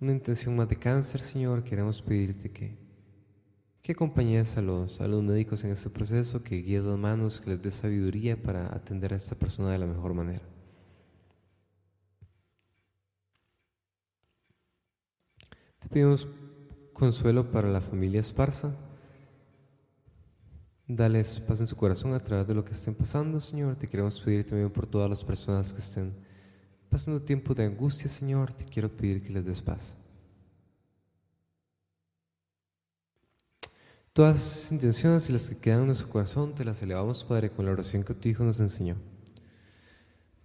Una 0.00 0.12
intención 0.12 0.54
más 0.54 0.68
de 0.68 0.76
cáncer, 0.76 1.20
Señor, 1.20 1.64
queremos 1.64 2.00
pedirte 2.00 2.50
que, 2.50 2.78
que 3.82 3.92
acompañes 3.92 4.56
a 4.56 4.62
los, 4.62 5.00
a 5.00 5.08
los 5.08 5.22
médicos 5.22 5.64
en 5.64 5.72
este 5.72 5.90
proceso, 5.90 6.44
que 6.44 6.56
guíes 6.56 6.82
las 6.82 6.98
manos, 6.98 7.40
que 7.40 7.50
les 7.50 7.62
des 7.62 7.74
sabiduría 7.74 8.40
para 8.40 8.74
atender 8.74 9.12
a 9.12 9.16
esta 9.16 9.34
persona 9.34 9.70
de 9.70 9.78
la 9.78 9.86
mejor 9.86 10.14
manera. 10.14 10.42
Te 15.80 15.88
pedimos 15.88 16.28
consuelo 16.92 17.50
para 17.50 17.68
la 17.68 17.80
familia 17.80 18.20
Esparza. 18.20 18.74
Dales 20.88 21.40
paz 21.40 21.60
en 21.60 21.66
su 21.66 21.74
corazón 21.74 22.14
a 22.14 22.22
través 22.22 22.46
de 22.46 22.54
lo 22.54 22.64
que 22.64 22.72
estén 22.72 22.94
pasando, 22.94 23.40
Señor. 23.40 23.74
Te 23.74 23.88
queremos 23.88 24.20
pedir 24.20 24.46
también 24.46 24.70
por 24.70 24.86
todas 24.86 25.10
las 25.10 25.24
personas 25.24 25.72
que 25.72 25.80
estén 25.80 26.14
pasando 26.88 27.20
tiempo 27.20 27.54
de 27.54 27.64
angustia, 27.64 28.08
Señor. 28.08 28.52
Te 28.52 28.64
quiero 28.64 28.88
pedir 28.88 29.20
que 29.20 29.32
les 29.32 29.44
des 29.44 29.60
paz. 29.60 29.96
Todas 34.12 34.36
esas 34.36 34.72
intenciones 34.72 35.28
y 35.28 35.32
las 35.32 35.48
que 35.48 35.58
quedan 35.58 35.80
en 35.80 35.86
nuestro 35.86 36.08
corazón 36.08 36.54
te 36.54 36.64
las 36.64 36.80
elevamos, 36.82 37.24
Padre, 37.24 37.50
con 37.50 37.66
la 37.66 37.72
oración 37.72 38.04
que 38.04 38.14
tu 38.14 38.28
Hijo 38.28 38.44
nos 38.44 38.60
enseñó. 38.60 38.96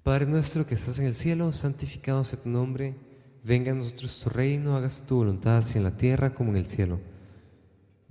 Padre 0.04 0.26
nuestro 0.26 0.66
que 0.66 0.74
estás 0.74 0.98
en 0.98 1.06
el 1.06 1.14
cielo, 1.14 1.52
santificado 1.52 2.24
sea 2.24 2.42
tu 2.42 2.50
nombre. 2.50 2.96
Venga 3.44 3.72
a 3.72 3.76
nosotros 3.76 4.20
tu 4.20 4.30
reino, 4.30 4.76
hágase 4.76 5.06
tu 5.06 5.18
voluntad, 5.18 5.58
así 5.58 5.78
en 5.78 5.84
la 5.84 5.96
tierra 5.96 6.34
como 6.34 6.50
en 6.50 6.58
el 6.58 6.66
cielo. 6.66 7.00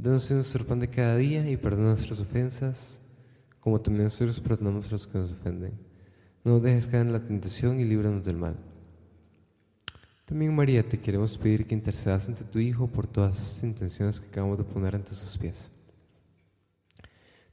Danos 0.02 0.30
nuestro 0.30 0.64
pan 0.64 0.80
de 0.80 0.88
cada 0.88 1.14
día 1.18 1.46
y 1.50 1.58
perdona 1.58 1.88
nuestras 1.88 2.20
ofensas, 2.20 3.02
como 3.60 3.82
también 3.82 4.04
nosotros 4.04 4.40
perdonamos 4.40 4.88
a 4.88 4.92
los 4.92 5.06
que 5.06 5.18
nos 5.18 5.32
ofenden. 5.34 5.74
No 6.42 6.52
nos 6.52 6.62
dejes 6.62 6.86
caer 6.86 7.06
en 7.06 7.12
la 7.12 7.22
tentación 7.22 7.78
y 7.78 7.84
líbranos 7.84 8.24
del 8.24 8.38
mal. 8.38 8.56
También, 10.24 10.56
María, 10.56 10.88
te 10.88 10.98
queremos 10.98 11.36
pedir 11.36 11.66
que 11.66 11.74
intercedas 11.74 12.28
ante 12.28 12.44
tu 12.44 12.58
Hijo 12.58 12.86
por 12.86 13.06
todas 13.06 13.36
las 13.36 13.62
intenciones 13.62 14.20
que 14.20 14.28
acabamos 14.28 14.56
de 14.56 14.64
poner 14.64 14.94
ante 14.94 15.12
sus 15.12 15.36
pies. 15.36 15.70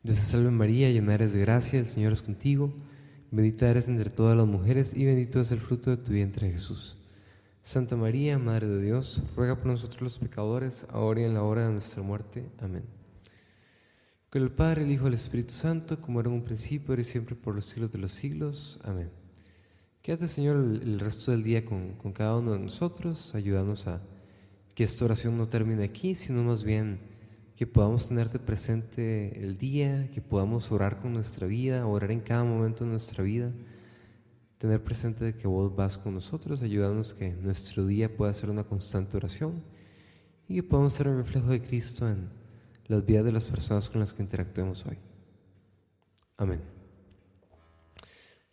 Dios 0.02 0.16
te 0.16 0.24
salve 0.24 0.50
María, 0.50 0.90
llena 0.90 1.16
eres 1.16 1.34
de 1.34 1.42
gracia, 1.42 1.82
el 1.82 1.90
Señor 1.90 2.14
es 2.14 2.22
contigo, 2.22 2.74
bendita 3.30 3.70
eres 3.70 3.90
entre 3.90 4.10
todas 4.10 4.38
las 4.38 4.48
mujeres 4.48 4.94
y 4.96 5.04
bendito 5.04 5.42
es 5.42 5.52
el 5.52 5.60
fruto 5.60 5.90
de 5.90 5.98
tu 5.98 6.14
vientre 6.14 6.50
Jesús. 6.50 6.96
Santa 7.68 7.98
María, 7.98 8.40
Madre 8.40 8.66
de 8.66 8.82
Dios, 8.82 9.22
ruega 9.36 9.58
por 9.58 9.66
nosotros 9.66 10.02
los 10.02 10.20
pecadores, 10.20 10.88
ahora 10.90 11.20
y 11.20 11.24
en 11.26 11.34
la 11.34 11.44
hora 11.44 11.66
de 11.66 11.72
nuestra 11.74 12.02
muerte. 12.02 12.46
Amén. 12.60 12.86
Con 14.30 14.42
el 14.42 14.52
Padre, 14.52 14.84
el 14.84 14.92
Hijo 14.92 15.04
y 15.04 15.08
el 15.10 15.16
Espíritu 15.16 15.52
Santo, 15.52 16.00
como 16.00 16.22
era 16.22 16.30
en 16.30 16.36
un 16.36 16.46
principio, 16.46 16.92
ahora 16.92 17.02
y 17.02 17.04
siempre, 17.04 17.36
por 17.36 17.54
los 17.54 17.66
siglos 17.66 17.92
de 17.92 17.98
los 17.98 18.14
siglos. 18.14 18.80
Amén. 18.86 19.10
Quédate, 20.02 20.30
Señor, 20.30 20.56
el, 20.56 20.98
resto 20.98 21.32
del 21.32 21.44
día 21.44 21.66
con, 21.66 21.96
con 21.96 22.14
cada 22.14 22.38
uno 22.38 22.54
de 22.54 22.60
nosotros, 22.60 23.36
ayudándonos 23.36 23.86
a 23.88 24.00
que 24.74 24.86
esta 24.86 25.04
oración 25.04 25.38
no 25.38 25.50
termine 25.50 25.84
aquí, 25.84 26.16
sino 26.16 26.44
más 26.44 26.64
bien 26.64 27.02
que 27.58 27.68
podamos 27.68 28.08
tenerte 28.08 28.40
presente 28.40 29.44
el 29.44 29.58
día, 29.58 30.10
que 30.12 30.22
podamos 30.22 30.72
orar 30.72 31.02
con 31.02 31.12
nuestra 31.12 31.46
vida, 31.48 31.86
orar 31.86 32.12
en 32.12 32.22
cada 32.22 32.46
momento 32.46 32.86
de 32.86 32.92
nuestra 32.92 33.26
vida, 33.26 33.52
tener 34.58 34.84
presente 34.84 35.36
que 35.36 35.48
vos 35.48 35.76
vas 35.76 35.98
con 35.98 36.14
nosotros, 36.14 36.62
ayudándonos 36.62 37.14
que 37.14 37.32
nuestro 37.34 37.86
día 37.86 38.16
pueda 38.16 38.34
ser 38.34 38.50
una 38.50 38.64
constante 38.64 39.18
oración 39.18 39.64
y 40.48 40.56
que 40.56 40.64
podamos 40.64 40.94
ser 40.94 41.08
el 41.08 41.18
reflejo 41.18 41.50
de 41.50 41.62
Cristo 41.62 42.10
en 42.10 42.30
las 42.88 43.06
vidas 43.06 43.26
de 43.26 43.32
las 43.32 43.48
personas 43.48 43.90
con 43.90 44.00
las 44.00 44.14
que 44.14 44.24
interactuemos 44.24 44.86
hoy. 44.86 44.98
Amén. 46.38 46.62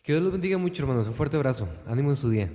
Que 0.01 0.13
Dios 0.13 0.23
los 0.23 0.31
bendiga 0.31 0.57
mucho, 0.57 0.83
hermanos. 0.83 1.07
Un 1.07 1.15
fuerte 1.15 1.35
abrazo. 1.35 1.67
Ánimo 1.87 2.11
en 2.11 2.15
su 2.15 2.29
día. 2.29 2.51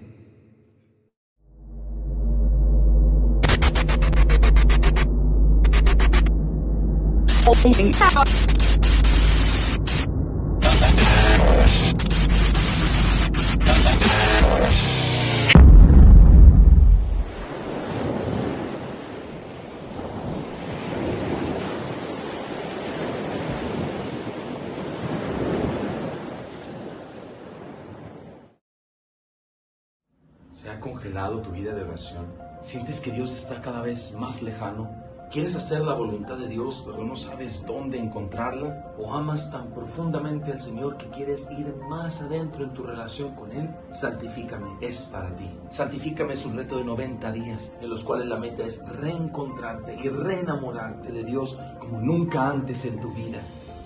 Oración? 31.91 32.27
¿Sientes 32.61 33.01
que 33.01 33.11
Dios 33.11 33.33
está 33.33 33.61
cada 33.61 33.81
vez 33.81 34.13
más 34.13 34.43
lejano? 34.43 34.89
¿Quieres 35.33 35.55
hacer 35.57 35.81
la 35.81 35.95
voluntad 35.95 36.39
de 36.39 36.49
Dios 36.49 36.83
pero 36.85 37.05
no 37.05 37.17
sabes 37.17 37.65
dónde 37.67 37.99
encontrarla? 37.99 38.95
¿O 38.99 39.13
amas 39.15 39.51
tan 39.51 39.73
profundamente 39.73 40.53
al 40.53 40.61
Señor 40.61 40.97
que 40.97 41.09
quieres 41.09 41.49
ir 41.57 41.75
más 41.89 42.23
adentro 42.23 42.65
en 42.65 42.75
tu 42.75 42.83
relación 42.83 43.35
con 43.35 43.51
Él? 43.53 43.71
Santifícame 43.93 44.69
es 44.81 45.03
para 45.07 45.35
ti. 45.35 45.49
Santifícame 45.69 46.35
es 46.35 46.45
un 46.47 46.57
reto 46.57 46.79
de 46.79 46.85
90 46.85 47.33
días 47.33 47.73
en 47.81 47.91
los 47.91 48.05
cuales 48.05 48.27
la 48.27 48.39
meta 48.39 48.65
es 48.65 48.87
reencontrarte 48.89 49.97
y 50.01 50.09
reenamorarte 50.09 51.13
de 51.13 51.25
Dios 51.25 51.59
como 51.81 52.01
nunca 52.01 52.51
antes 52.51 52.85
en 52.85 53.01
tu 53.01 53.13
vida. 53.13 53.41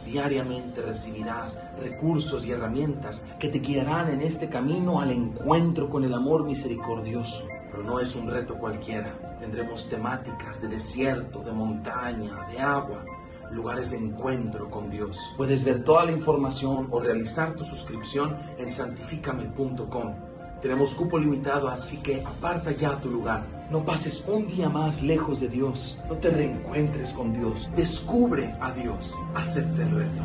Diariamente 0.07 0.83
recibirás 0.83 1.59
recursos 1.81 2.45
y 2.45 2.53
herramientas 2.53 3.25
que 3.39 3.49
te 3.49 3.61
guiarán 3.61 4.11
en 4.11 4.21
este 4.21 4.51
camino 4.51 5.01
al 5.01 5.11
encuentro 5.11 5.89
con 5.89 6.05
el 6.05 6.13
amor 6.13 6.45
misericordioso. 6.45 7.47
Pero 7.75 7.87
no 7.87 7.99
es 7.99 8.15
un 8.15 8.31
reto 8.31 8.57
cualquiera. 8.57 9.37
Tendremos 9.41 9.89
temáticas 9.89 10.63
de 10.63 10.69
desierto, 10.69 11.41
de 11.41 11.51
montaña, 11.51 12.47
de 12.47 12.61
agua, 12.61 13.05
lugares 13.51 13.91
de 13.91 13.97
encuentro 13.97 14.71
con 14.71 14.89
Dios. 14.89 15.35
Puedes 15.37 15.65
ver 15.65 15.83
toda 15.83 16.05
la 16.05 16.13
información 16.13 16.87
o 16.93 17.01
realizar 17.01 17.57
tu 17.57 17.65
suscripción 17.65 18.39
en 18.59 18.71
santificame.com. 18.71 20.15
Tenemos 20.63 20.95
cupo 20.95 21.19
limitado, 21.19 21.69
así 21.69 21.97
que 21.97 22.23
aparta 22.23 22.71
ya 22.71 23.01
tu 23.01 23.11
lugar. 23.11 23.45
No 23.73 23.85
pases 23.85 24.25
un 24.29 24.47
día 24.47 24.69
más 24.69 25.03
lejos 25.03 25.41
de 25.41 25.49
Dios. 25.49 26.01
No 26.09 26.17
te 26.19 26.31
reencuentres 26.31 27.13
con 27.13 27.33
Dios. 27.33 27.73
Descubre 27.75 28.55
a 28.61 28.71
Dios. 28.71 29.17
Acepta 29.35 29.83
el 29.83 29.91
reto. 29.91 30.23